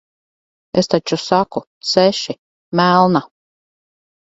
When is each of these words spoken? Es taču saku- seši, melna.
Es 0.83 0.89
taču 0.93 1.19
saku- 1.25 1.65
seši, 1.93 2.39
melna. 2.83 3.27